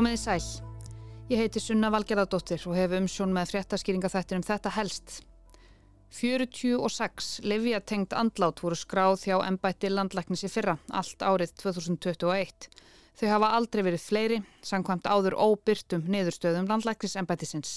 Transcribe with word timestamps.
Komið 0.00 0.14
í 0.16 0.20
sæl. 0.22 0.44
Ég 1.28 1.40
heiti 1.42 1.60
Sunna 1.60 1.90
Valgerðardóttir 1.92 2.62
og 2.70 2.72
hef 2.72 2.94
umsjón 2.96 3.34
með 3.36 3.50
fréttaskýringa 3.50 4.08
þettir 4.08 4.38
um 4.38 4.44
þetta 4.46 4.70
helst. 4.72 5.18
46 6.16 7.28
leviatengt 7.44 8.16
andlát 8.16 8.62
voru 8.64 8.78
skráð 8.80 9.26
hjá 9.28 9.36
ennbætti 9.44 9.92
landlæknis 9.92 10.46
í 10.48 10.52
fyrra, 10.54 10.78
allt 10.88 11.20
árið 11.20 11.52
2021. 11.60 12.70
Þau 13.20 13.26
hafa 13.34 13.52
aldrei 13.60 13.84
verið 13.90 14.06
fleiri, 14.06 14.40
sangkvæmt 14.64 15.04
áður 15.04 15.36
óbyrtum 15.36 16.08
niðurstöðum 16.08 16.72
landlæknis 16.72 17.20
ennbættisins. 17.20 17.76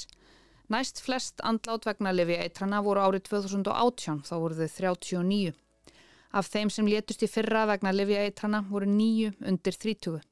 Næst 0.71 1.03
flest 1.03 1.43
andlát 1.43 1.91
vegna 1.91 2.15
leviaitrana 2.15 2.79
voru 2.87 3.03
árið 3.03 3.27
2018, 3.33 4.23
þá 4.23 4.35
voru 4.39 4.63
þau 4.63 4.69
39. 4.79 5.57
Af 6.31 6.55
þeim 6.55 6.71
sem 6.71 6.87
létust 6.87 7.27
í 7.27 7.35
fyrra 7.35 7.67
vegna 7.67 7.91
leviaitrana 7.91 8.63
voru 8.71 8.87
nýju 8.87 9.35
undir 9.43 9.75
30. 9.75 10.23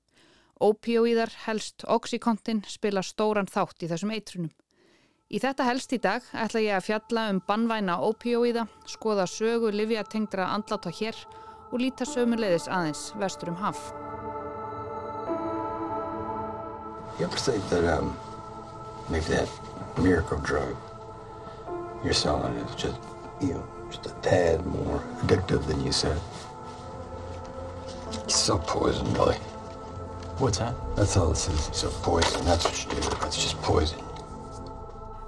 Ópíóíðar 0.62 1.32
helst 1.48 1.82
Oxycontin 1.90 2.60
spila 2.70 3.02
stóran 3.02 3.48
þátt 3.50 3.82
í 3.82 3.88
þessum 3.90 4.12
eitrunum. 4.14 4.52
Í 5.32 5.40
þetta 5.42 5.66
helst 5.66 5.94
í 5.96 5.98
dag 5.98 6.26
ætla 6.38 6.62
ég 6.62 6.76
að 6.76 6.86
fjalla 6.86 7.24
um 7.32 7.40
bannvæna 7.48 7.96
ópíóíða, 8.06 8.68
skoða 8.86 9.26
sögu 9.26 9.72
liviatengdra 9.74 10.46
andláta 10.54 10.92
hér 10.94 11.18
og 11.72 11.80
líta 11.82 12.06
sömulegðis 12.06 12.68
aðeins 12.70 13.02
vestur 13.18 13.50
um 13.50 13.58
haf. 13.58 13.80
You 17.18 17.26
ever 17.26 17.38
think 17.38 17.68
that 17.70 17.86
um, 17.98 18.14
maybe 19.10 19.26
that 19.34 19.50
miracle 19.98 20.38
drug 20.46 20.76
you're 22.04 22.14
selling 22.14 22.54
is 22.58 22.76
just, 22.76 23.00
you 23.42 23.54
know, 23.54 23.66
just 23.90 24.06
a 24.06 24.14
tad 24.22 24.66
more 24.66 25.02
addictive 25.24 25.66
than 25.66 25.84
you 25.84 25.92
said. 25.92 26.20
It's 28.26 28.36
so 28.36 28.60
poison, 28.60 29.12
Billy. 29.14 29.38
What's 30.42 30.58
that? 30.58 30.74
That's 30.96 31.16
all 31.18 31.30
this 31.30 31.48
is. 31.48 31.70
So 31.72 31.90
poison. 32.02 32.44
That's 32.46 32.66
what 32.66 32.74
you 32.82 32.90
do. 32.90 33.10
That's 33.22 33.38
just 33.38 33.62
poison. 33.62 34.00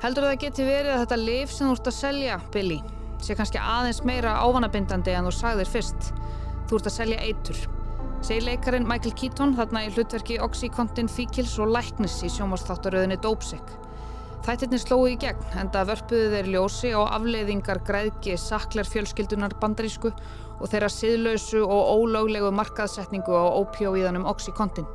Heldur 0.02 0.26
það 0.26 0.40
geti 0.42 0.66
verið 0.66 0.96
að 0.96 1.04
þetta 1.04 1.18
liv 1.22 1.52
sem 1.54 1.68
þú 1.70 1.76
ert 1.78 1.90
að 1.92 1.96
selja, 1.96 2.40
Billy, 2.52 2.80
sé 3.24 3.38
kannski 3.38 3.62
aðeins 3.62 4.02
meira 4.04 4.34
ávanabindandi 4.42 5.14
en 5.14 5.30
þú 5.30 5.36
sagðir 5.38 5.70
fyrst. 5.70 6.10
Þú 6.68 6.80
ert 6.80 6.90
að 6.90 6.96
selja 6.98 7.22
eitur. 7.24 7.62
Segir 8.26 8.48
leikarin 8.48 8.90
Michael 8.90 9.14
Keaton 9.20 9.54
þarna 9.56 9.86
í 9.86 9.94
hlutverki 9.94 10.42
Oxycontin 10.42 11.12
Fíkils 11.12 11.54
og 11.62 11.70
Læknis 11.76 12.18
í 12.26 12.34
sjónvastáttaröðinni 12.34 13.22
Dópsik. 13.22 13.78
Þættirni 14.44 14.82
slói 14.82 15.14
í 15.14 15.20
gegn, 15.22 15.46
enda 15.62 15.86
vörpuðu 15.88 16.34
þeir 16.34 16.50
ljósi 16.52 16.90
á 16.92 17.00
afleiðingar 17.16 17.80
græðki 17.88 18.34
saklar 18.36 18.90
fjölskyldunar 18.90 19.56
bandarísku 19.62 20.12
og 20.12 20.68
þeirra 20.68 20.92
siðlausu 20.92 21.64
og 21.64 21.94
ólöglegu 21.96 22.52
markaðsetningu 22.52 23.32
á 23.32 23.56
ópjóíðanum 23.62 24.28
Oxycontin. 24.28 24.88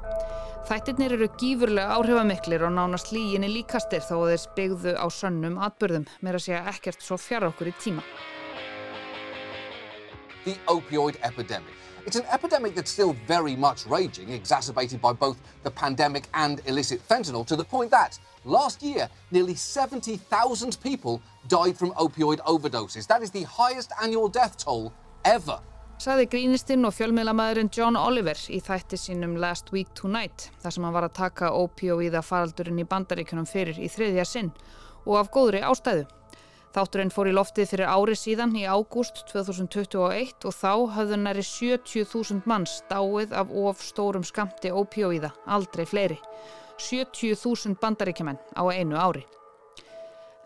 Þættirnir 0.66 1.14
eru 1.14 1.28
gífurlega 1.38 1.94
áhrifamiklir 1.94 2.64
og 2.66 2.72
nánast 2.74 3.12
líginni 3.14 3.48
líkastir 3.52 4.02
þó 4.02 4.26
þeir 4.26 4.40
spegðu 4.42 4.94
á 4.98 5.06
sönnum 5.06 5.60
atbyrðum, 5.62 6.08
mér 6.20 6.38
að 6.38 6.44
segja 6.48 6.64
ekkert 6.72 7.04
svo 7.04 7.16
fjara 7.16 7.48
okkur 7.52 7.70
í 7.70 7.74
tíma. 7.78 8.02
The 10.44 10.56
opioid 10.66 11.16
epidemic. 11.22 11.76
It's 12.06 12.16
an 12.16 12.26
epidemic 12.32 12.74
that's 12.74 12.90
still 12.90 13.14
very 13.26 13.54
much 13.54 13.86
raging, 13.86 14.30
exacerbated 14.30 15.00
by 15.00 15.12
both 15.12 15.36
the 15.62 15.70
pandemic 15.70 16.28
and 16.34 16.60
illicit 16.66 17.06
fentanyl, 17.06 17.46
to 17.46 17.56
the 17.56 17.64
point 17.64 17.90
that 17.90 18.18
last 18.44 18.82
year 18.82 19.08
nearly 19.30 19.54
70,000 19.54 20.78
people 20.82 21.20
died 21.48 21.76
from 21.76 21.92
opioid 21.92 22.40
overdoses. 22.46 23.06
That 23.06 23.22
is 23.22 23.30
the 23.30 23.44
highest 23.44 23.92
annual 24.02 24.28
death 24.28 24.56
toll 24.56 24.92
ever. 25.24 25.60
Saði 25.98 26.28
grínistinn 26.30 26.86
og 26.86 26.92
fjölmiðlamæðurinn 26.94 27.72
John 27.74 27.96
Oliver 27.98 28.38
í 28.54 28.60
þætti 28.62 28.94
sínum 29.02 29.32
Last 29.42 29.72
Week 29.74 29.88
Tonight 29.98 30.44
þar 30.62 30.74
sem 30.76 30.84
hann 30.86 30.94
var 30.94 31.06
að 31.08 31.16
taka 31.16 31.48
opioíða 31.58 32.20
faraldurinn 32.22 32.78
í 32.78 32.84
bandaríkunum 32.86 33.48
fyrir 33.50 33.80
í 33.82 33.88
þriðja 33.90 34.26
sinn 34.30 34.52
og 35.02 35.16
af 35.18 35.32
góðri 35.34 35.64
ástæðu. 35.66 36.04
Þátturinn 36.76 37.10
fór 37.10 37.32
í 37.32 37.34
loftið 37.34 37.72
fyrir 37.72 37.90
ári 37.90 38.14
síðan 38.14 38.54
í 38.60 38.62
ágúst 38.70 39.24
2021 39.32 40.46
og 40.46 40.54
þá 40.54 40.72
hafðu 40.94 41.18
næri 41.18 41.42
70.000 41.48 42.46
manns 42.46 42.76
dáið 42.92 43.34
af 43.34 43.50
of 43.50 43.82
stórum 43.82 44.22
skamti 44.22 44.70
ópíóíða, 44.70 45.32
aldrei 45.50 45.82
fleiri. 45.82 46.20
70.000 46.78 47.74
bandaríkjumenn 47.82 48.38
á 48.54 48.62
einu 48.70 49.02
ári. 49.02 49.26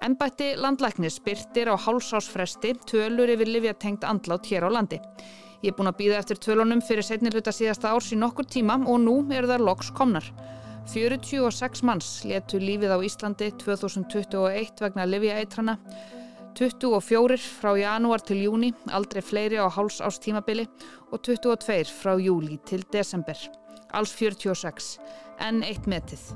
Embætti 0.02 0.56
landlæknis 0.58 1.20
byrtir 1.22 1.68
á 1.70 1.78
hálsásfresti 1.78 2.72
tölur 2.90 3.30
yfir 3.30 3.46
livjatengt 3.46 4.02
andlát 4.02 4.48
hér 4.50 4.66
á 4.66 4.70
landi. 4.74 4.98
Ég 5.62 5.70
er 5.70 5.76
búin 5.78 5.90
að 5.92 6.00
býða 6.00 6.16
eftir 6.18 6.40
tölunum 6.42 6.82
fyrir 6.82 7.06
setniluta 7.06 7.52
síðasta 7.54 7.92
árs 7.94 8.08
í 8.10 8.18
nokkur 8.18 8.48
tíma 8.50 8.80
og 8.82 8.98
nú 9.04 9.14
eru 9.30 9.46
þar 9.46 9.62
loks 9.62 9.92
komnar. 9.94 10.26
46 10.90 11.84
manns 11.86 12.10
letu 12.26 12.58
lífið 12.58 12.96
á 12.96 12.98
Íslandi 12.98 13.52
2021 13.62 14.82
vegna 14.82 15.06
livjaeitrana, 15.06 15.78
24 16.58 17.38
frá 17.62 17.76
janúar 17.78 18.26
til 18.26 18.42
júni, 18.42 18.74
aldrei 18.90 19.22
fleiri 19.22 19.62
á 19.62 19.70
háls 19.70 20.02
ást 20.02 20.26
tímabili 20.26 20.66
og 21.12 21.22
22 21.22 21.94
frá 21.94 22.18
júli 22.18 22.58
til 22.66 22.82
desember. 22.90 23.38
Alls 23.94 24.10
46, 24.18 24.96
en 25.38 25.62
eitt 25.62 25.86
metið. 25.86 26.32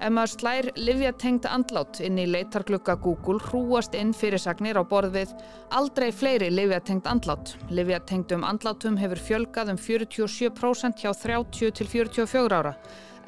Ef 0.00 0.08
maður 0.16 0.30
slær 0.32 0.66
livjatengt 0.80 1.44
andlát 1.44 1.98
inn 2.00 2.16
í 2.16 2.22
leitarklukka 2.24 2.94
Google 3.04 3.36
hrúast 3.50 3.92
inn 3.98 4.14
fyrirsagnir 4.16 4.78
á 4.80 4.84
borð 4.88 5.12
við 5.18 5.34
aldrei 5.76 6.08
fleiri 6.08 6.48
livjatengt 6.48 7.04
andlát. 7.10 7.52
Livjatengtum 7.68 8.46
andlátum 8.48 8.96
hefur 8.96 9.20
fjölgað 9.26 9.74
um 9.74 9.80
47% 9.84 11.04
hjá 11.04 11.12
30 11.12 11.76
til 11.76 11.90
44 11.92 12.60
ára. 12.62 12.72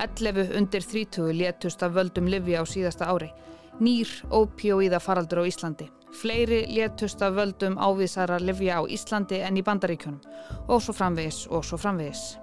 11 0.00 0.56
undir 0.56 0.80
30 0.80 1.36
létust 1.36 1.84
af 1.84 1.92
völdum 1.92 2.30
livja 2.32 2.62
á 2.62 2.66
síðasta 2.66 3.10
ári. 3.12 3.28
Nýr 3.76 4.08
ópíóíða 4.32 5.00
faraldur 5.00 5.44
á 5.44 5.50
Íslandi. 5.52 5.90
Fleiri 6.22 6.64
létust 6.72 7.20
af 7.20 7.36
völdum 7.36 7.76
ávísara 7.76 8.40
livja 8.40 8.80
á 8.80 8.82
Íslandi 8.88 9.44
en 9.44 9.60
í 9.60 9.62
bandaríkjunum. 9.62 10.24
Og 10.72 10.80
svo 10.80 10.96
framvegis 10.96 11.44
og 11.52 11.68
svo 11.68 11.76
framvegis. 11.76 12.41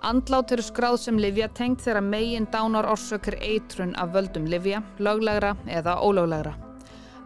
Andlát 0.00 0.52
eru 0.54 0.62
skráð 0.62 1.00
sem 1.02 1.16
livja 1.18 1.48
tengt 1.50 1.80
þegar 1.82 2.04
megin 2.06 2.44
dánar 2.52 2.86
orsökir 2.86 3.34
eitrun 3.42 3.96
af 3.98 4.12
völdum 4.14 4.44
livja, 4.46 4.78
löglegra 5.02 5.56
eða 5.66 5.96
ólöglegra. 6.06 6.52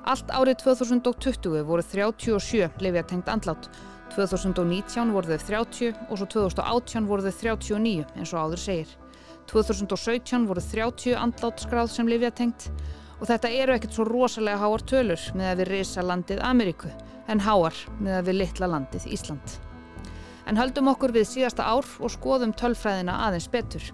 Allt 0.08 0.30
árið 0.32 0.62
2020 0.62 1.66
voru 1.68 1.82
37 1.84 2.80
livja 2.80 3.02
tengt 3.04 3.28
andlát. 3.28 3.68
2019 4.14 5.12
voru 5.12 5.28
þau 5.34 5.44
30 5.50 6.00
og 6.08 6.16
svo 6.16 6.28
2018 6.32 7.08
voru 7.10 7.26
þau 7.26 7.34
39 7.42 8.06
eins 8.16 8.32
og 8.32 8.40
áður 8.40 8.62
segir. 8.64 8.94
2017 9.52 10.46
voru 10.48 10.64
30 10.64 11.18
andlát 11.20 11.60
skráð 11.60 11.92
sem 11.92 12.08
livja 12.08 12.30
tengt 12.32 12.70
og 13.20 13.28
þetta 13.28 13.50
eru 13.52 13.76
ekkert 13.76 13.98
svo 13.98 14.06
rosalega 14.08 14.62
háar 14.64 14.86
tölur 14.88 15.26
með 15.36 15.50
að 15.50 15.60
við 15.60 15.70
reysa 15.74 16.06
landið 16.08 16.40
Ameríku 16.48 16.94
en 17.28 17.44
háar 17.44 17.76
með 18.00 18.16
að 18.22 18.30
við 18.30 18.40
litla 18.40 18.70
landið 18.72 19.06
Ísland. 19.12 19.60
En 20.46 20.58
höldum 20.58 20.90
okkur 20.90 21.12
við 21.14 21.28
síðasta 21.30 21.66
ár 21.70 21.86
og 22.02 22.10
skoðum 22.10 22.54
tölfræðina 22.58 23.18
aðeins 23.28 23.48
betur. 23.52 23.92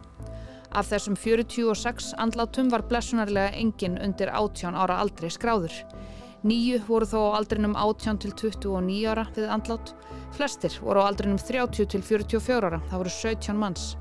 Af 0.73 0.91
þessum 0.91 1.17
46 1.17 2.13
andlátum 2.21 2.69
var 2.73 2.85
blessunarlega 2.89 3.57
engin 3.57 3.97
undir 4.05 4.33
18 4.33 4.77
ára 4.77 4.99
aldrei 5.03 5.31
skráður. 5.33 5.75
Nýju 6.45 6.83
voru 6.87 7.09
þó 7.09 7.19
á 7.35 7.37
aldrinum 7.41 7.75
18 7.75 8.21
til 8.23 8.35
29 8.37 8.99
ára 9.11 9.25
við 9.35 9.49
andlát. 9.51 9.95
Flestir 10.37 10.77
voru 10.85 11.03
á 11.03 11.09
aldrinum 11.09 11.41
30 11.41 11.89
til 11.89 12.05
44 12.05 12.69
ára, 12.69 12.83
það 12.91 13.03
voru 13.03 13.15
17 13.17 13.59
manns. 13.59 13.97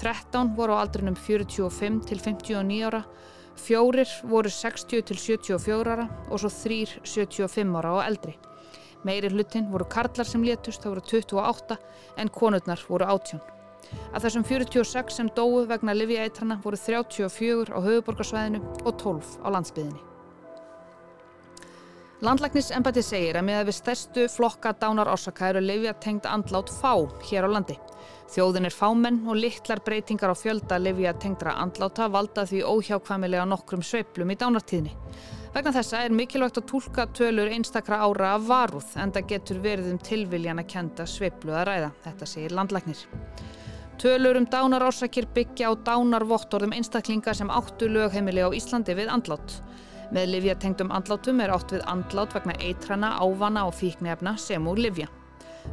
13 0.00 0.54
voru 0.56 0.78
á 0.78 0.82
aldrinum 0.86 1.18
45 1.18 2.00
til 2.08 2.22
59 2.22 2.80
ára. 2.88 3.02
Fjórir 3.58 4.08
voru 4.24 4.48
60 4.48 5.04
til 5.10 5.18
74 5.18 5.92
ára 5.92 6.08
og 6.30 6.40
svo 6.40 6.48
þrýr 6.48 6.96
75 7.04 7.76
ára 7.76 7.98
og 7.98 8.06
eldri. 8.06 8.38
Meiri 9.04 9.32
hlutin 9.32 9.66
voru 9.72 9.86
karlar 9.90 10.28
sem 10.28 10.44
létust, 10.46 10.82
það 10.84 10.94
voru 10.94 11.06
28, 11.10 11.78
en 12.22 12.30
konurnar 12.30 12.84
voru 12.88 13.08
18. 13.08 13.40
Af 14.14 14.22
þessum 14.24 14.46
46 14.46 15.18
sem 15.18 15.28
dóu 15.36 15.66
vegna 15.68 15.96
livjaeitrana 15.96 16.60
voru 16.62 16.78
34 16.78 17.74
á 17.74 17.78
höfuborgarsvæðinu 17.82 18.62
og 18.86 18.96
12 19.02 19.36
á 19.42 19.48
landsbyðinni. 19.56 20.11
Landlæknisembæti 22.22 23.02
segir 23.02 23.34
að 23.34 23.46
með 23.48 23.56
að 23.58 23.64
við 23.66 23.74
stærstu 23.80 24.24
flokka 24.30 24.70
dánar 24.78 25.08
orsaka 25.10 25.48
eru 25.50 25.58
livjatengd 25.64 26.28
andlát 26.30 26.68
fá 26.70 26.92
hér 27.26 27.48
á 27.50 27.50
landi. 27.50 27.74
Þjóðin 28.30 28.68
er 28.68 28.76
fámenn 28.76 29.18
og 29.26 29.40
litlar 29.40 29.82
breytingar 29.82 30.30
á 30.30 30.36
fjölda 30.38 30.78
livjatengdra 30.78 31.56
andláta 31.64 32.06
valda 32.14 32.44
því 32.46 32.62
óhjákvæmilega 32.62 33.48
nokkrum 33.50 33.82
sveiplum 33.82 34.30
í 34.30 34.38
dánartíðni. 34.38 34.94
Vegna 35.50 35.74
þessa 35.74 36.04
er 36.06 36.14
mikilvægt 36.14 36.62
að 36.62 36.68
tólka 36.70 37.08
tölur 37.10 37.50
einstakra 37.50 37.98
ára 38.06 38.36
af 38.36 38.46
varúð 38.46 38.94
en 39.02 39.10
það 39.18 39.28
getur 39.34 39.62
verið 39.66 39.90
um 39.90 39.98
tilviljan 39.98 40.62
að 40.62 40.70
kenda 40.76 41.10
sveiplu 41.10 41.58
að 41.58 41.66
ræða, 41.72 41.92
þetta 42.06 42.32
segir 42.36 42.54
landlæknir. 42.54 43.02
Tölur 43.98 44.38
um 44.38 44.46
dánarórsakir 44.46 45.26
byggja 45.34 45.74
á 45.74 45.82
dánarvottorðum 45.90 46.78
einstaklinga 46.78 47.34
sem 47.34 47.50
áttu 47.50 47.90
lögheimili 47.90 48.46
á 48.46 48.54
Íslandi 48.54 48.94
við 48.94 49.10
andlát. 49.10 49.58
Með 50.12 50.28
livjatengdum 50.28 50.90
andlátum 50.92 51.40
er 51.40 51.54
átt 51.54 51.72
við 51.72 51.86
andlát 51.88 52.34
vegna 52.36 52.52
eitrana, 52.60 53.14
ávana 53.16 53.64
og 53.64 53.78
fíknefna 53.78 54.34
sem 54.36 54.66
úr 54.68 54.82
livja. 54.84 55.08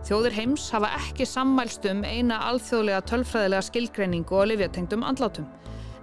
Þjóðir 0.07 0.37
heims 0.37 0.69
hafa 0.71 0.93
ekki 0.95 1.27
sammælst 1.27 1.83
um 1.89 2.05
eina 2.07 2.37
alþjóðlega 2.47 3.01
tölfræðilega 3.09 3.67
skilgreiningu 3.67 4.39
á 4.39 4.43
livjatengdum 4.47 5.03
andlátum. 5.03 5.49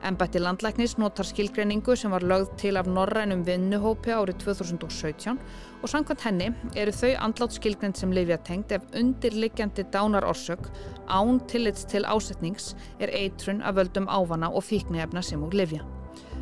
Embætti 0.04 0.42
landlæknis 0.42 0.98
notar 1.00 1.24
skilgreiningu 1.24 1.96
sem 1.96 2.12
var 2.12 2.26
lögð 2.28 2.52
til 2.60 2.76
af 2.76 2.86
Norrænum 2.92 3.46
vinnuhópi 3.48 4.12
árið 4.12 4.44
2017 4.44 5.40
og 5.80 5.88
samkvæmt 5.88 6.28
henni 6.28 6.52
eru 6.76 6.92
þau 6.92 7.16
andlátt 7.24 7.56
skilgreind 7.56 7.96
sem 7.96 8.12
lifjatengt 8.12 8.76
ef 8.76 8.84
undirliggjandi 8.92 9.88
dánar 9.96 10.28
orsök 10.28 10.68
án 11.08 11.40
tillits 11.48 11.88
til 11.88 12.04
ásetnings 12.04 12.74
er 13.00 13.16
eitrun 13.16 13.64
að 13.64 13.80
völdum 13.80 14.10
ávana 14.12 14.52
og 14.52 14.68
fíknefna 14.68 15.24
sem 15.24 15.40
úr 15.40 15.56
lifja. 15.56 15.95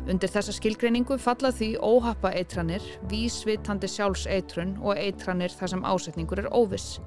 Undir 0.05 0.29
þessa 0.29 0.53
skilgreiningu 0.53 1.15
falla 1.17 1.49
því 1.49 1.71
óhappa 1.81 2.29
eitranir, 2.37 2.83
vísvitandi 3.09 3.87
sjálfs 3.89 4.27
eitrun 4.29 4.75
og 4.83 4.99
eitranir 5.01 5.53
þar 5.57 5.71
sem 5.71 5.87
ásetningur 5.89 6.43
er 6.43 6.49
óviss. 6.53 6.99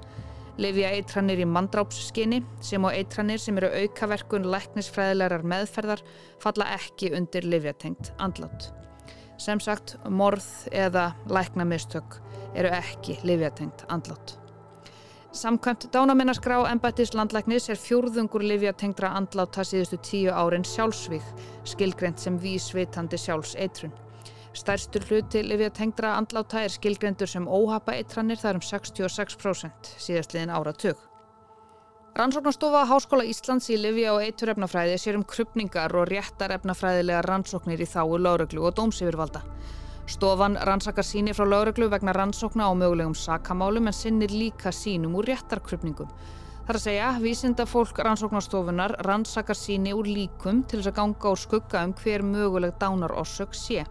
Livja 0.59 0.89
eitranir 0.97 1.39
í 1.39 1.47
mandrápsskinni 1.47 2.41
sem 2.59 2.83
og 2.83 2.91
eitranir 2.91 3.39
sem 3.39 3.55
eru 3.61 3.69
aukaverkun 3.85 4.49
læknisfræðilegar 4.51 5.47
meðferðar 5.47 6.03
falla 6.43 6.67
ekki 6.75 7.13
undir 7.15 7.47
livjatengt 7.47 8.11
andlátt. 8.19 8.67
Sem 9.39 9.63
sagt, 9.63 9.95
morð 10.11 10.49
eða 10.75 11.13
læknamistök 11.31 12.19
eru 12.59 12.75
ekki 12.81 13.15
livjatengt 13.23 13.87
andlátt. 13.87 14.38
Samkvæmt 15.31 15.91
dánamennaskrá 15.93 16.55
embættis 16.71 17.11
landlæknis 17.13 17.67
er 17.69 17.77
fjórðungur 17.77 18.41
livjatengdra 18.41 19.11
andláta 19.13 19.61
síðustu 19.61 19.99
tíu 20.01 20.31
árin 20.33 20.65
sjálfsvík, 20.65 21.27
skilgreynd 21.69 22.17
sem 22.17 22.39
vísvitandi 22.41 23.17
sjálfs 23.21 23.53
eitrun. 23.53 23.93
Stærstur 24.57 25.05
hluti 25.05 25.43
livjatengdra 25.45 26.15
andláta 26.17 26.63
er 26.65 26.73
skilgreyndur 26.73 27.29
sem 27.29 27.45
óhapa 27.45 27.93
eitranir, 27.99 28.41
það 28.41 28.49
er 28.49 28.57
um 28.57 28.65
66% 28.65 29.91
síðastliðin 30.01 30.55
áratug. 30.57 30.97
Rannsóknastofa 32.17 32.87
Háskóla 32.89 33.27
Íslands 33.29 33.69
í 33.69 33.77
livja 33.77 34.15
og 34.15 34.25
eiturefnafræði 34.25 34.97
sér 34.97 35.19
um 35.21 35.27
krupningar 35.29 35.93
og 35.93 36.09
réttarefnafræðilega 36.09 37.21
rannsóknir 37.29 37.85
í 37.85 37.87
þáu 37.87 38.17
láreglu 38.17 38.65
og 38.65 38.73
dómsifirvalda. 38.81 39.45
Stofan 40.09 40.57
rannsakar 40.65 41.05
síni 41.05 41.35
frá 41.37 41.45
lauruglu 41.45 41.85
vegna 41.91 42.15
rannsókna 42.17 42.65
á 42.65 42.73
mögulegum 42.73 43.13
sakamálum 43.13 43.91
en 43.91 43.93
sinnir 43.93 44.31
líka 44.33 44.71
sínum 44.73 45.13
úr 45.19 45.27
réttarkrupningum. 45.29 46.09
Það 46.65 46.71
er 46.73 46.79
að 46.79 46.83
segja, 46.85 47.09
vísinda 47.21 47.65
fólk 47.69 48.01
rannsóknastofunar 48.01 48.95
rannsakar 49.05 49.57
síni 49.57 49.93
úr 49.93 50.09
líkum 50.09 50.63
til 50.65 50.79
þess 50.79 50.89
að 50.89 50.95
ganga 50.97 51.33
úr 51.33 51.41
skugga 51.43 51.83
um 51.85 51.93
hver 52.01 52.25
möguleg 52.25 52.73
dánarorsök 52.81 53.53
sé. 53.53 53.85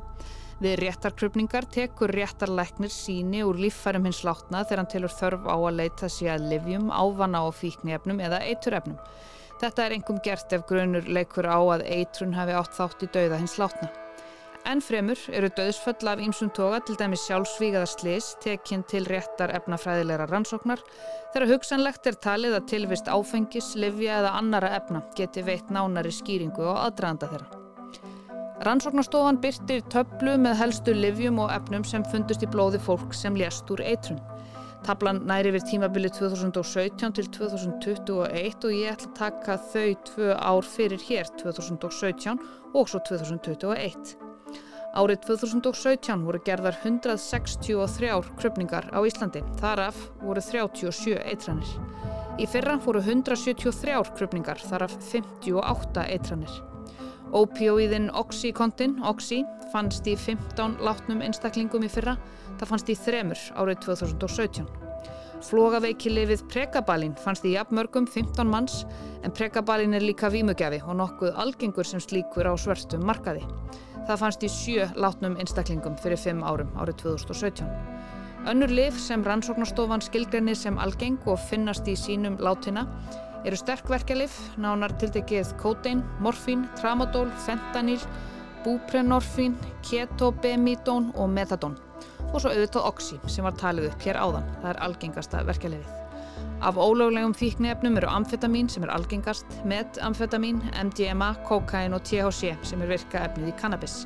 Við 0.59 0.75
réttarkrupningar 0.83 1.71
tekur 1.71 2.11
réttarleiknir 2.11 2.91
síni 2.91 3.45
úr 3.47 3.63
líffærum 3.63 4.11
hins 4.11 4.25
látna 4.27 4.65
þegar 4.65 4.83
hann 4.83 4.91
tilur 4.97 5.15
þörf 5.21 5.47
á 5.47 5.55
að 5.55 5.79
leita 5.85 6.11
sér 6.11 6.35
að 6.35 6.51
livjum, 6.51 6.91
ávana 6.91 7.47
á 7.47 7.49
fíknefnum 7.55 8.19
eða 8.27 8.43
eiturefnum. 8.43 8.99
Þetta 9.63 9.87
er 9.87 9.97
engum 10.01 10.19
gert 10.27 10.51
ef 10.51 10.67
grunur 10.67 11.07
leikur 11.07 11.47
á 11.47 11.63
að 11.63 11.87
eitrun 11.87 12.35
hafi 12.35 12.59
átt 12.59 12.75
þátt 12.75 13.07
í 13.07 13.13
dauða 13.15 13.39
hins 13.39 13.59
látna. 13.63 14.08
En 14.67 14.81
fremur 14.83 15.21
eru 15.33 15.49
döðsföll 15.55 16.09
af 16.11 16.21
ímsum 16.21 16.51
toga 16.57 16.81
til 16.85 16.97
dæmis 16.99 17.23
sjálfsvígaða 17.29 17.87
slis 17.89 18.33
tekinn 18.43 18.83
til 18.91 19.07
réttar 19.09 19.53
efnafræðilegra 19.57 20.27
rannsóknar 20.29 20.83
þegar 21.33 21.49
hugsanlegt 21.53 22.09
er 22.11 22.19
talið 22.25 22.59
að 22.59 22.67
tilvist 22.73 23.09
áfengis, 23.09 23.75
livja 23.77 24.19
eða 24.23 24.35
annara 24.41 24.75
efna 24.81 25.05
geti 25.17 25.45
veitt 25.47 25.71
nánari 25.71 26.13
skýringu 26.13 26.67
og 26.67 26.83
aðdraðanda 26.83 27.31
þeirra. 27.33 27.65
Rannsóknarstofan 28.67 29.39
byrtir 29.39 29.85
töflu 29.93 30.35
með 30.43 30.59
helstu 30.59 30.95
livjum 30.97 31.39
og 31.45 31.53
efnum 31.55 31.85
sem 31.87 32.05
fundust 32.11 32.43
í 32.43 32.51
blóði 32.51 32.81
fólk 32.83 33.15
sem 33.15 33.39
lést 33.39 33.71
úr 33.71 33.85
eitrun. 33.87 34.19
Tablan 34.87 35.23
næri 35.27 35.53
við 35.55 35.67
tímabili 35.73 36.11
2017 36.15 37.15
til 37.19 37.29
2021 37.35 38.67
og 38.67 38.75
ég 38.75 38.95
ætla 38.95 39.11
að 39.11 39.19
taka 39.19 39.59
þau 39.73 39.91
tvö 40.11 40.31
ár 40.39 40.71
fyrir 40.77 41.03
hér 41.09 41.31
2017 41.41 42.41
og 42.75 42.91
svo 42.91 43.03
2021. 43.11 44.28
Árið 44.97 45.21
2017 45.27 46.23
voru 46.25 46.41
gerðar 46.47 46.79
163 46.81 48.09
krupningar 48.41 48.89
á 48.89 48.99
Íslandi, 49.05 49.43
þaraf 49.61 49.99
voru 50.23 50.41
37 50.41 51.19
eitranir. 51.29 51.75
Í 52.41 52.47
fyrra 52.49 52.79
voru 52.81 53.03
173 53.05 54.15
krupningar, 54.17 54.63
þaraf 54.65 54.97
58 55.11 56.09
eitranir. 56.09 56.59
Opioíðin 57.37 58.09
Oxycontin, 58.17 58.97
Oxy, 59.05 59.43
fannst 59.75 60.09
í 60.09 60.17
15 60.17 60.81
látnum 60.81 61.21
einstaklingum 61.21 61.85
í 61.85 61.93
fyrra, 61.93 62.17
það 62.57 62.71
fannst 62.73 62.89
í 62.89 62.97
þremur 62.97 63.49
árið 63.61 63.83
2017. 63.91 64.88
Flogaveikilifið 65.47 66.41
Pregabalin 66.51 67.13
fannst 67.23 67.45
í 67.47 67.53
jafnmörgum 67.53 68.09
15 68.11 68.49
manns 68.51 68.81
en 69.23 69.35
Pregabalin 69.35 69.95
er 69.95 70.03
líka 70.03 70.31
vímugjafi 70.35 70.81
og 70.83 70.99
nokkuð 70.99 71.39
algengur 71.39 71.87
sem 71.87 72.03
slíkur 72.03 72.51
á 72.51 72.55
svörstum 72.59 73.07
markaði. 73.07 73.45
Það 74.09 74.21
fannst 74.23 74.43
í 74.43 74.51
sjö 74.51 74.89
látnum 74.99 75.39
einstaklingum 75.39 75.97
fyrir 76.03 76.19
fimm 76.19 76.43
árum 76.43 76.75
árið 76.75 77.05
2017. 77.05 77.71
Önnur 78.51 78.75
lif 78.75 78.99
sem 78.99 79.23
rannsóknarstofan 79.27 80.03
skilgreinir 80.03 80.59
sem 80.59 80.79
algeng 80.79 81.19
og 81.31 81.39
finnast 81.49 81.87
í 81.87 81.95
sínum 81.99 82.39
látina 82.43 82.89
eru 83.47 83.59
sterkverkjalif, 83.59 84.35
nánar 84.59 84.97
tildegið 84.99 85.55
kótein, 85.63 86.03
morfín, 86.25 86.67
tramadól, 86.81 87.31
fentanil, 87.47 88.03
búprenorfín, 88.65 89.55
ketobemidón 89.87 91.13
og 91.15 91.31
metadón 91.31 91.79
og 92.33 92.41
svo 92.41 92.53
auðvitað 92.53 92.89
oxy 92.91 93.21
sem 93.31 93.47
var 93.47 93.57
talið 93.61 93.91
upp 93.91 94.05
hér 94.07 94.21
áðan. 94.21 94.49
Það 94.63 94.71
er 94.73 94.83
algengasta 94.89 95.43
verkjalifið. 95.49 95.95
Af 96.59 96.75
ólöglegum 96.75 97.35
fíknefnum 97.39 98.01
eru 98.01 98.09
amfetamin 98.11 98.69
sem 98.71 98.83
er 98.83 98.91
algengast, 98.91 99.47
metamfetamin, 99.69 100.59
MDMA, 100.75 101.35
kokain 101.47 101.95
og 101.95 102.03
THC 102.07 102.57
sem 102.67 102.83
er 102.83 102.91
virka 102.91 103.23
efnið 103.29 103.53
í 103.53 103.55
kannabis. 103.61 104.01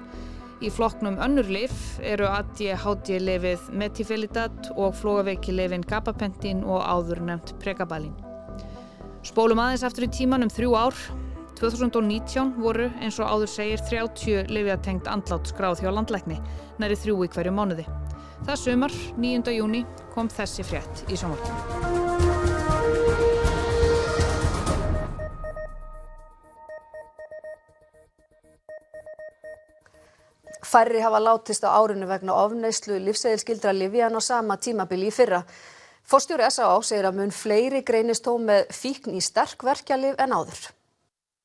Í 0.63 0.69
flokknum 0.71 1.17
önnur 1.25 1.49
lif 1.51 1.97
eru 2.07 2.29
ADHD-lifið 2.29 3.73
metifilidat 3.81 4.69
og 4.77 4.93
flógaveiki-lifin 5.01 5.83
gabapentin 5.89 6.61
og 6.63 6.85
áður 6.85 7.25
nefnt 7.27 7.57
pregabalin. 7.65 8.15
Spólum 9.27 9.59
aðeins 9.63 9.83
aftur 9.89 10.07
í 10.07 10.13
tíman 10.13 10.47
um 10.47 10.53
þrjú 10.53 10.77
ár. 10.79 11.03
2019 11.63 12.57
voru 12.59 12.89
eins 12.99 13.21
og 13.23 13.29
áður 13.31 13.51
segir 13.53 13.83
30 13.87 14.49
lifiatengt 14.51 15.07
andlátt 15.07 15.47
skráð 15.53 15.85
hjá 15.85 15.93
landlækni, 15.95 16.41
næri 16.83 16.97
þrjú 16.99 17.21
í 17.23 17.29
hverju 17.31 17.53
mánuði. 17.55 17.85
Það 18.43 18.59
sumar, 18.59 18.97
9. 19.23 19.55
júni, 19.55 19.85
kom 20.11 20.27
þessi 20.27 20.67
frétt 20.67 21.05
í 21.07 21.21
sjónvarpinu. 21.21 22.03
Færri 30.67 30.99
hafa 31.05 31.23
látist 31.23 31.63
á 31.63 31.71
árinu 31.79 32.11
vegna 32.11 32.35
ofneyslu 32.43 32.99
lífsæðilskildra 33.07 33.71
Livían 33.77 34.19
á 34.19 34.21
sama 34.25 34.59
tímabili 34.59 35.13
í 35.13 35.15
fyrra. 35.15 35.45
Forstjóri 36.03 36.49
S.A.A. 36.51 36.75
segir 36.83 37.07
að 37.07 37.23
mun 37.23 37.31
fleiri 37.31 37.87
greinist 37.87 38.27
þó 38.27 38.41
með 38.43 38.73
fíkn 38.75 39.15
í 39.15 39.23
sterk 39.23 39.63
verkjalið 39.63 40.19
en 40.19 40.33
áður. 40.35 40.73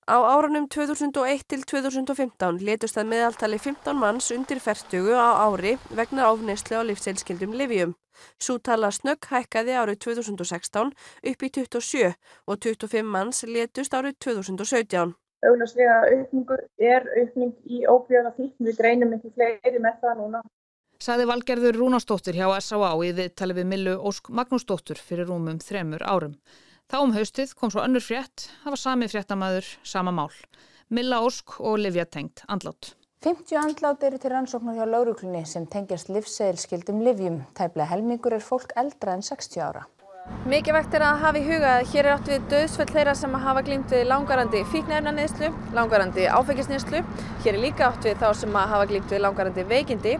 Á 0.07 0.17
árunum 0.23 0.69
2001 0.71 1.43
til 1.51 1.63
2015 1.67 2.63
letust 2.63 2.95
það 2.95 3.09
meðaltali 3.11 3.57
15 3.59 3.99
manns 3.99 4.31
undir 4.31 4.61
færtugu 4.63 5.11
á 5.11 5.35
ári 5.43 5.73
vegna 5.99 6.29
ofneyslu 6.31 6.79
á 6.79 6.87
lífsæðilskildum 6.87 7.51
Livíum. 7.59 7.91
Svo 8.39 8.55
tala 8.57 8.87
snögg 8.95 9.27
hækkaði 9.27 9.75
árið 9.75 9.99
2016 10.07 10.93
upp 11.31 11.43
í 11.43 11.49
27 11.59 12.13
og 12.47 12.55
25 12.63 13.03
manns 13.03 13.43
letust 13.43 13.93
árið 13.93 14.15
2017 14.23 15.17
augljóslega 15.45 15.97
aukningu 16.11 16.55
er 16.81 17.05
aukning 17.21 17.53
í 17.69 17.83
óbjöða 17.85 18.31
fíkn, 18.37 18.63
við 18.63 18.79
greinum 18.79 19.13
ekki 19.17 19.33
fleiri 19.35 19.81
með 19.83 19.99
það 20.01 20.21
núna. 20.21 20.41
Saði 21.03 21.27
Valgerður 21.29 21.77
Rúnastóttir 21.77 22.39
hjá 22.39 22.47
S.A.A. 22.57 22.93
í 23.05 23.11
viðtali 23.19 23.53
við 23.59 23.67
Millu 23.69 23.97
Ósk 24.09 24.31
Magnúsdóttur 24.33 24.97
fyrir 24.97 25.29
rúmum 25.29 25.59
þremur 25.61 26.01
árum. 26.01 26.33
Þá 26.87 27.01
um 27.03 27.11
haustið 27.11 27.49
kom 27.59 27.71
svo 27.73 27.81
önnur 27.83 27.99
frétt, 27.99 28.45
það 28.63 28.71
var 28.71 28.79
sami 28.79 29.07
fréttamaður, 29.11 29.65
sama 29.83 30.13
mál. 30.15 30.31
Milla 30.87 31.17
Ósk 31.19 31.57
og 31.59 31.81
Livja 31.81 32.05
tengt 32.07 32.45
andlátt. 32.47 32.93
50 33.27 33.59
andlát 33.59 34.05
eru 34.07 34.19
til 34.23 34.31
rannsóknar 34.31 34.77
hjá 34.77 34.85
lauruglunni 34.87 35.41
sem 35.43 35.65
tengjast 35.67 36.07
livseilskildum 36.07 37.01
livjum. 37.03 37.41
Tæplega 37.59 37.89
helmingur 37.91 38.37
er 38.37 38.45
fólk 38.45 38.71
eldra 38.79 39.17
en 39.17 39.25
60 39.25 39.59
ára. 39.67 39.83
Mikilvægt 40.47 40.95
er 40.95 41.03
að 41.09 41.21
hafa 41.25 41.39
í 41.41 41.43
huga 41.43 41.73
að 41.73 41.91
hér 41.91 42.05
er 42.05 42.13
átt 42.13 42.31
við 42.31 42.47
döðsföll 42.53 42.87
þeirra 42.93 43.13
sem 43.19 43.35
hafa 43.43 43.63
glýmt 43.67 43.91
við 43.91 44.07
langarandi 44.07 44.63
fíknefnaneðslu, 44.71 45.51
langarandi 45.75 46.27
áfengisneðslu. 46.39 47.03
Hér 47.43 47.53
er 47.53 47.63
líka 47.63 47.91
átt 47.91 48.07
við 48.07 48.19
þá 48.23 48.29
sem 48.45 48.55
hafa 48.55 48.87
glýmt 48.87 49.11
við 49.11 49.23
langarandi 49.25 49.67
veikindi, 49.67 50.15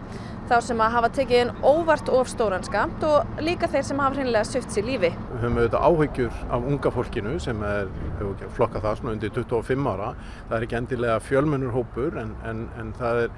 þá 0.48 0.58
sem 0.63 0.80
hafa 0.80 1.10
tekið 1.12 1.39
einn 1.42 1.50
óvart 1.66 2.10
of 2.13 2.30
stóran 2.32 2.63
skamt 2.63 3.04
og 3.04 3.39
líka 3.44 3.68
þeir 3.72 3.84
sem 3.84 4.00
hafa 4.00 4.16
hreinlega 4.16 4.48
söft 4.48 4.72
sér 4.72 4.86
lífi. 4.88 5.10
Við 5.12 5.42
höfum 5.42 5.58
auðvitað 5.60 5.88
áhyggjur 5.89 6.38
af 6.56 6.68
unga 6.72 6.92
fólkinu 6.96 7.34
sem 7.44 7.63
er, 7.68 7.89
hefur 8.20 8.54
flokkað 8.56 8.86
það 8.86 9.00
svona 9.01 9.16
undir 9.18 9.34
25 9.36 9.89
ára. 9.92 10.12
Það 10.48 10.58
er 10.58 10.68
ekki 10.68 10.80
endilega 10.80 11.18
fjölmennur 11.25 11.75
hópur 11.75 12.20
en, 12.22 12.32
en, 12.48 12.63
en 12.80 12.94
það 13.00 13.22
er, 13.25 13.36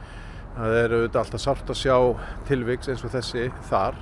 það 0.59 0.77
er 0.83 0.95
auðvitað 0.99 1.21
alltaf 1.23 1.45
sárt 1.45 1.73
að 1.73 1.81
sjá 1.81 1.97
tilviks 2.51 2.93
eins 2.93 3.05
og 3.07 3.15
þessi 3.15 3.49
þar. 3.71 3.99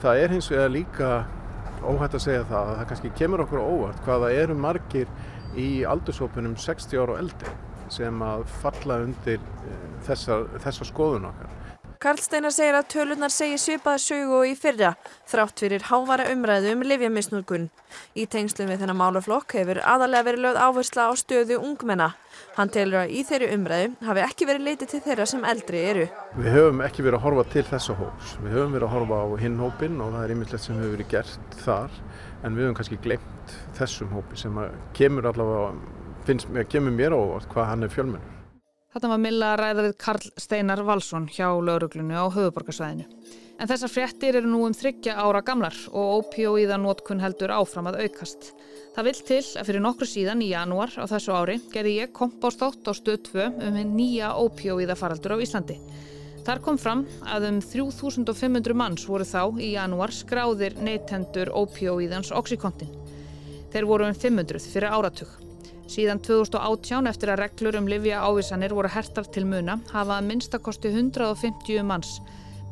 Það 0.00 0.24
er 0.24 0.36
hins 0.36 0.50
vegar 0.54 0.72
líka 0.72 1.12
óhætt 1.84 2.16
að 2.16 2.24
segja 2.24 2.48
það 2.48 2.72
að 2.72 2.76
það 2.78 2.90
kannski 2.92 3.14
kemur 3.20 3.44
okkur 3.44 3.64
óvart 3.64 4.04
hvaða 4.06 4.32
eru 4.40 4.56
margir 4.58 5.12
í 5.58 5.68
aldurshópunum 5.88 6.56
60 6.58 7.02
ára 7.02 7.14
og 7.14 7.22
eldri 7.26 7.56
sem 7.92 8.24
að 8.24 8.42
falla 8.62 8.98
undir 9.04 9.40
þessa, 10.06 10.42
þessa 10.64 10.86
skoðun 10.88 11.28
okkar. 11.28 11.54
Karl 11.98 12.20
Steinar 12.22 12.52
segir 12.54 12.76
að 12.78 12.84
tölunar 12.92 13.32
segi 13.34 13.56
svipaða 13.58 13.98
sögu 13.98 14.36
og 14.36 14.44
í 14.46 14.52
fyrra, 14.54 14.92
þrátt 15.26 15.58
fyrir 15.64 15.82
hávara 15.88 16.28
umræðu 16.30 16.76
um 16.76 16.84
livjamisnúrkun. 16.86 17.64
Í 18.14 18.26
tengslum 18.30 18.70
við 18.70 18.84
þennan 18.84 19.00
málaflokk 19.00 19.56
hefur 19.58 19.80
aðalega 19.82 20.28
verið 20.28 20.44
lögð 20.44 20.60
áhersla 20.62 21.08
á 21.10 21.12
stöðu 21.18 21.58
ungmenna. 21.58 22.12
Hann 22.54 22.70
telur 22.70 23.00
að 23.02 23.16
í 23.18 23.24
þeirri 23.26 23.50
umræðu 23.56 23.90
hafi 24.06 24.24
ekki 24.28 24.46
verið 24.52 24.66
leitið 24.68 24.94
til 24.94 25.02
þeirra 25.08 25.26
sem 25.32 25.50
eldri 25.50 25.82
eru. 25.90 26.06
Við 26.38 26.50
höfum 26.60 26.86
ekki 26.86 27.08
verið 27.08 27.18
að 27.18 27.26
horfa 27.26 27.48
til 27.56 27.66
þessa 27.72 27.98
hóps. 27.98 28.38
Við 28.46 28.56
höfum 28.60 28.78
verið 28.78 28.86
að 28.86 28.94
horfa 28.94 29.18
á 29.18 29.26
hinn 29.42 29.60
hópin 29.64 29.98
og 29.98 30.14
það 30.14 30.22
er 30.22 30.38
yfirleitt 30.38 30.66
sem 30.68 30.78
hefur 30.78 30.96
verið 30.96 31.12
gert 31.16 31.60
þar. 31.66 32.00
En 32.44 32.54
við 32.54 32.68
höfum 32.68 32.78
kannski 32.78 33.02
glemt 33.02 33.58
þessum 33.74 34.14
hópi 34.14 34.38
sem 34.38 34.66
kemur 34.94 35.32
allavega, 35.32 35.74
finnst, 36.30 36.58
kemur 36.70 36.94
mér 36.94 37.18
á 37.18 38.37
Þetta 38.98 39.12
var 39.12 39.20
Milla 39.22 39.48
að 39.52 39.60
ræða 39.60 39.82
við 39.84 39.92
Karl 40.02 40.24
Steinar 40.42 40.80
Valsson 40.82 41.28
hjá 41.30 41.52
lauruglunu 41.54 42.16
á 42.18 42.26
höfuborgarsvæðinu. 42.34 43.04
En 43.62 43.70
þessar 43.70 43.92
fréttir 43.92 44.38
eru 44.40 44.50
nú 44.50 44.64
um 44.66 44.74
þryggja 44.74 45.14
ára 45.22 45.38
gamlar 45.46 45.76
og 45.92 46.24
ópíóíðanótkun 46.24 47.22
heldur 47.22 47.54
áfram 47.54 47.86
að 47.92 48.00
aukast. 48.02 48.50
Það 48.96 49.06
vil 49.06 49.14
til 49.30 49.38
að 49.38 49.70
fyrir 49.70 49.86
nokkru 49.86 50.10
síðan 50.10 50.42
í 50.42 50.50
janúar 50.50 50.98
á 50.98 51.06
þessu 51.14 51.38
ári 51.38 51.60
gerði 51.70 51.94
ég 52.00 52.14
kompástátt 52.18 52.90
á 52.90 52.92
stöð 52.98 53.22
2 53.30 53.48
um 53.68 53.78
hinn 53.78 53.94
nýja 53.94 54.34
ópíóíðafaraldur 54.34 55.38
á 55.38 55.42
Íslandi. 55.46 55.78
Þar 56.42 56.66
kom 56.66 56.82
fram 56.82 57.06
að 57.22 57.52
um 57.52 57.62
3500 57.62 58.74
manns 58.82 59.06
voru 59.06 59.22
þá 59.22 59.62
í 59.62 59.76
janúar 59.76 60.10
skráðir 60.10 60.74
neytendur 60.82 61.54
ópíóíðans 61.54 62.34
Oxycontin. 62.34 62.90
Þeir 63.70 63.94
voru 63.94 64.10
um 64.10 64.24
500 64.26 64.72
fyrir 64.74 64.90
áratug. 64.90 65.30
Síðan 65.88 66.18
2018 66.20 67.08
eftir 67.08 67.30
að 67.32 67.40
reglur 67.40 67.78
um 67.78 67.86
livja 67.88 68.20
ávísanir 68.20 68.74
voru 68.76 68.90
hertar 68.92 69.24
til 69.32 69.46
muna 69.48 69.78
hafa 69.88 70.18
að 70.18 70.26
minnstakosti 70.28 70.90
150 70.92 71.86
manns 71.88 72.18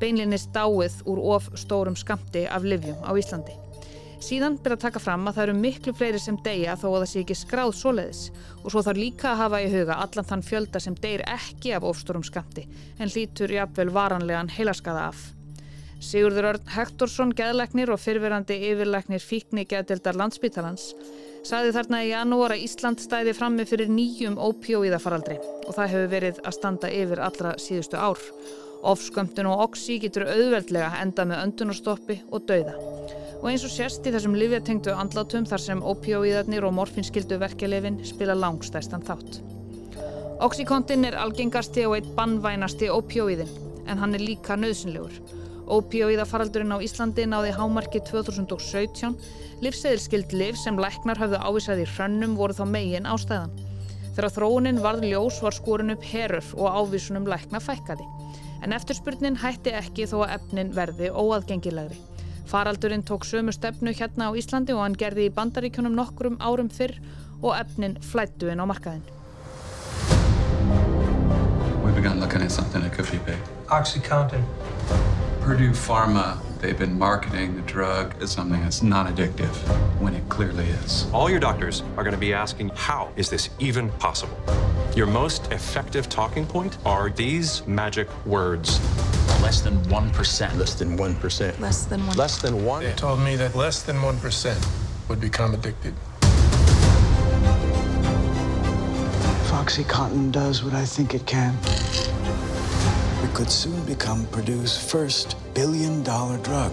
beinlinni 0.00 0.36
stáið 0.36 0.98
úr 1.08 1.22
of 1.36 1.46
stórum 1.56 1.96
skamti 1.96 2.44
af 2.44 2.66
livjum 2.68 3.00
á 3.00 3.16
Íslandi. 3.16 3.54
Síðan 4.20 4.58
byrja 4.60 4.76
að 4.76 4.82
taka 4.82 5.00
fram 5.00 5.24
að 5.28 5.36
það 5.38 5.46
eru 5.46 5.54
miklu 5.62 5.94
fleiri 5.96 6.20
sem 6.20 6.36
deyja 6.44 6.76
þó 6.76 6.86
að 6.90 6.98
það 6.98 7.10
sé 7.10 7.22
ekki 7.22 7.36
skráð 7.40 7.72
svoleiðis 7.78 8.22
og 8.62 8.68
svo 8.72 8.82
þarf 8.84 9.00
líka 9.00 9.30
að 9.32 9.40
hafa 9.42 9.60
í 9.64 9.70
huga 9.72 9.98
allan 10.04 10.28
þann 10.30 10.44
fjölda 10.50 10.82
sem 10.82 10.96
deyr 11.00 11.24
ekki 11.36 11.72
af 11.76 11.86
ofstórum 11.88 12.24
skamti 12.26 12.66
en 12.98 13.12
lítur 13.12 13.52
jafnvel 13.52 13.92
varanlegan 13.96 14.52
heilaskaða 14.52 15.08
af. 15.12 15.22
Sigurður 16.04 16.50
Örn 16.50 16.72
Hektorsson, 16.74 17.32
geðleiknir 17.32 17.88
og 17.92 18.00
fyrverandi 18.02 18.58
yfirleiknir 18.68 19.24
fíkni 19.24 19.64
geðdildar 19.68 20.18
landsbítalans 20.20 20.90
Saði 21.46 21.70
þarna 21.76 21.98
í 22.02 22.08
janúar 22.10 22.56
að 22.56 22.62
Ísland 22.64 22.98
stæði 22.98 23.32
frammi 23.36 23.62
fyrir 23.70 23.90
nýjum 23.92 24.34
ópjóíðafaraldri 24.48 25.36
og 25.38 25.76
það 25.76 25.92
hefur 25.92 26.08
verið 26.10 26.40
að 26.42 26.56
standa 26.56 26.88
yfir 26.90 27.22
allra 27.22 27.52
síðustu 27.62 28.00
ár. 28.00 28.18
Ofskömmtun 28.90 29.46
og 29.52 29.62
oxi 29.68 30.00
getur 30.02 30.26
auðveldlega 30.26 30.88
enda 31.04 31.26
með 31.30 31.44
öndunarstoppi 31.44 32.16
og 32.34 32.48
dauða. 32.50 32.74
Og 33.36 33.46
eins 33.52 33.62
og 33.68 33.70
sérst 33.76 34.08
í 34.10 34.14
þessum 34.16 34.34
livjatengtu 34.34 34.90
andlátum 34.90 35.46
þar 35.46 35.62
sem 35.62 35.86
ópjóíðarnir 35.86 36.66
og 36.66 36.74
morfinskildu 36.80 37.38
verkelefin 37.38 38.02
spila 38.10 38.34
langstæstan 38.34 39.06
þátt. 39.06 39.38
Oxycontin 40.42 41.06
er 41.06 41.20
algengasti 41.22 41.86
og 41.86 42.00
eitt 42.00 42.10
bannvænasti 42.18 42.90
ópjóíðin 42.90 43.54
en 43.86 44.02
hann 44.02 44.18
er 44.18 44.26
líka 44.32 44.58
nöðsynlegur. 44.58 45.14
Ópíóíðafaraldurinn 45.66 46.70
á 46.70 46.78
Íslandi 46.78 47.24
náði 47.26 47.50
hámarki 47.56 47.98
2017. 48.06 49.16
Livseðilskild 49.64 50.34
liv 50.36 50.58
sem 50.60 50.78
læknar 50.78 51.18
hafðu 51.18 51.40
ávísað 51.42 51.82
í 51.82 51.86
hrönnum 51.96 52.36
voru 52.38 52.54
þá 52.54 52.62
megin 52.70 53.08
ástæðan. 53.10 53.54
Þegar 54.14 54.32
þróunin 54.36 54.78
varð 54.84 55.08
ljós 55.10 55.40
var 55.42 55.56
skorin 55.56 55.90
upp 55.96 56.06
herur 56.06 56.46
og 56.54 56.78
ávísunum 56.78 57.26
lækna 57.26 57.58
fækkaði. 57.60 58.06
En 58.62 58.72
eftirspurnin 58.72 59.40
hætti 59.42 59.74
ekki 59.74 60.06
þó 60.06 60.22
að 60.22 60.36
efnin 60.38 60.70
verði 60.76 61.10
óaðgengilegri. 61.10 61.98
Faraldurinn 62.46 63.02
tók 63.02 63.26
sömu 63.26 63.50
stefnu 63.52 63.90
hérna 63.90 64.30
á 64.30 64.38
Íslandi 64.38 64.72
og 64.72 64.84
hann 64.84 64.94
gerði 64.94 65.26
í 65.26 65.34
bandaríkjunum 65.34 65.98
nokkrum 65.98 66.38
árum 66.38 66.70
fyrr 66.70 66.94
og 67.42 67.58
efnin 67.58 67.98
flættu 67.98 68.52
inn 68.54 68.62
á 68.62 68.66
markaðin. 68.70 69.02
We 71.82 71.90
began 71.92 72.20
looking 72.20 72.42
at 72.42 72.52
something 72.52 72.82
that 72.86 72.94
could 72.94 73.10
be 73.10 73.18
big. 73.26 73.38
Oxycontin. 73.66 74.46
Purdue 75.46 75.70
Pharma, 75.70 76.40
they've 76.58 76.76
been 76.76 76.98
marketing 76.98 77.54
the 77.54 77.62
drug 77.62 78.20
as 78.20 78.32
something 78.32 78.60
that's 78.62 78.82
non-addictive 78.82 79.54
when 80.00 80.12
it 80.12 80.28
clearly 80.28 80.64
is. 80.64 81.06
All 81.12 81.30
your 81.30 81.38
doctors 81.38 81.84
are 81.96 82.02
going 82.02 82.14
to 82.14 82.18
be 82.18 82.34
asking, 82.34 82.70
how 82.74 83.12
is 83.14 83.30
this 83.30 83.50
even 83.60 83.88
possible? 83.90 84.36
Your 84.96 85.06
most 85.06 85.52
effective 85.52 86.08
talking 86.08 86.46
point 86.46 86.78
are 86.84 87.10
these 87.10 87.64
magic 87.64 88.08
words. 88.26 88.80
Less 89.40 89.60
than 89.60 89.76
1%. 89.84 90.58
Less 90.58 90.74
than 90.74 90.98
1%. 90.98 91.60
Less 91.60 91.84
than 91.86 92.00
1%. 92.00 92.16
Less 92.16 92.38
than 92.42 92.64
1? 92.64 92.82
They 92.82 92.92
told 92.94 93.20
me 93.20 93.36
that 93.36 93.54
less 93.54 93.84
than 93.84 93.98
1% 93.98 95.08
would 95.08 95.20
become 95.20 95.54
addicted. 95.54 95.94
Foxycontin 99.46 100.32
does 100.32 100.64
what 100.64 100.74
I 100.74 100.84
think 100.84 101.14
it 101.14 101.24
can 101.24 101.56
it 103.26 103.34
could 103.34 103.50
soon 103.50 103.84
become 103.84 104.24
Purdue's 104.26 104.76
first 104.76 105.36
billion 105.54 106.02
dollar 106.02 106.38
drug. 106.38 106.72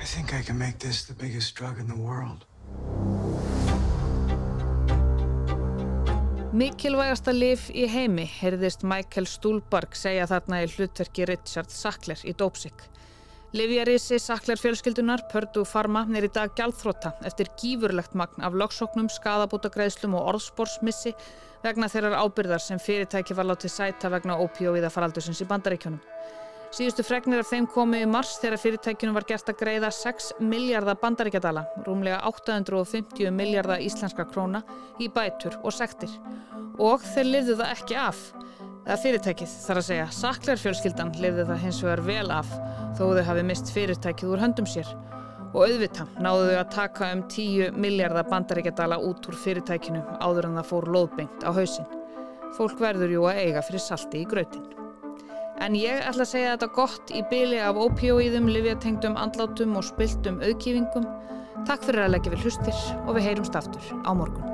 I 0.00 0.04
think 0.04 0.34
I 0.34 0.42
can 0.42 0.58
make 0.58 0.78
this 0.78 1.04
the 1.04 1.14
biggest 1.14 1.54
drug 1.54 1.78
in 1.78 1.86
the 1.86 2.00
world. 2.08 2.44
Mikilvægasta 6.54 7.32
lif 7.34 7.68
í 7.70 7.86
heimi, 7.90 8.26
heyrðist 8.40 8.82
Michael 8.86 9.26
Stuhlbarg 9.26 9.96
segja 9.98 10.26
þarna 10.30 10.62
í 10.64 10.68
hlutverki 10.70 11.26
Richard 11.26 11.70
Sackler 11.70 12.20
í 12.22 12.34
Dópsik. 12.34 12.93
Livjarísi 13.54 14.16
saklar 14.18 14.58
fjölskyldunar 14.58 15.20
Purdue 15.30 15.62
Pharma 15.62 16.00
er 16.18 16.24
í 16.26 16.30
dag 16.34 16.50
gjaldþrótta 16.58 17.12
eftir 17.28 17.46
gífurlegt 17.60 18.16
magn 18.18 18.42
af 18.42 18.56
loksóknum, 18.58 19.06
skadabútagreðslum 19.06 20.16
og 20.18 20.26
orðsporsmissi 20.32 21.12
vegna 21.62 21.86
þeirrar 21.92 22.18
ábyrðar 22.24 22.64
sem 22.64 22.82
fyrirtæki 22.82 23.36
var 23.38 23.46
látið 23.46 23.70
sæta 23.76 24.10
vegna 24.10 24.40
ópíóiða 24.42 24.90
faraldusins 24.90 25.44
í 25.44 25.46
bandaríkjónum. 25.46 26.02
Síðustu 26.74 27.04
fregnir 27.06 27.38
af 27.38 27.52
þeim 27.52 27.68
komu 27.70 28.00
í 28.02 28.06
mars 28.10 28.32
þegar 28.42 28.58
fyrirtækjunum 28.58 29.14
var 29.14 29.26
gert 29.28 29.50
að 29.52 29.60
greiða 29.60 29.92
6 29.94 30.32
miljardar 30.42 30.96
bandaríkjadala, 30.98 31.62
rúmlega 31.86 32.16
850 32.26 33.30
miljardar 33.30 33.84
íslenska 33.84 34.26
króna 34.26 34.64
í 34.98 35.06
bætur 35.06 35.54
og 35.62 35.70
sektir. 35.76 36.10
Og 36.82 37.04
þeir 37.12 37.30
lifðu 37.30 37.56
það 37.62 37.72
ekki 37.76 38.00
af 38.02 38.24
eða 38.88 38.98
fyrirtækið 39.04 39.56
þar 39.68 39.82
að 39.84 39.88
segja 39.92 40.10
saklar 40.18 40.62
fjölskyldan 40.64 41.14
lifði 41.22 41.46
það 41.52 41.64
hins 41.68 41.80
vegar 41.86 42.06
vel 42.10 42.26
af 42.40 42.52
þó 42.98 43.04
þau 43.04 43.24
hafi 43.30 43.48
mist 43.54 43.74
fyrirtækið 43.78 44.34
úr 44.34 44.42
höndum 44.42 44.70
sér 44.74 44.90
og 45.54 45.62
auðvita 45.68 46.10
náðu 46.18 46.50
þau 46.50 46.58
að 46.58 46.72
taka 46.74 47.14
um 47.14 47.26
10 47.30 47.82
miljardar 47.86 48.26
bandaríkjadala 48.34 48.98
út 48.98 49.30
úr 49.30 49.42
fyrirtækinu 49.46 50.02
áður 50.18 50.50
en 50.50 50.58
það 50.58 50.72
fór 50.74 50.94
loðbengt 50.98 51.46
á 51.46 51.54
hausin. 51.54 51.86
Fólk 52.58 52.82
verður 52.82 53.14
jú 53.14 53.28
að 53.30 53.44
eiga 53.46 53.62
fyrir 53.62 53.92
salti 53.92 54.26
í 54.26 54.26
grötin. 54.26 54.83
En 55.62 55.76
ég 55.78 56.02
ætla 56.02 56.24
að 56.24 56.32
segja 56.32 56.54
þetta 56.56 56.70
gott 56.74 57.12
í 57.14 57.22
byli 57.30 57.60
af 57.62 57.78
ópíóíðum, 57.78 58.50
livjatengdum, 58.56 59.18
andlátum 59.20 59.78
og 59.78 59.86
spiltum 59.86 60.42
auðkýfingum. 60.42 61.06
Takk 61.68 61.86
fyrir 61.86 62.06
að 62.08 62.16
leggja 62.16 62.34
við 62.34 62.44
hlustir 62.48 62.82
og 63.04 63.14
við 63.14 63.30
heyrumst 63.30 63.62
aftur 63.62 63.94
á 64.02 64.10
morgun. 64.10 64.53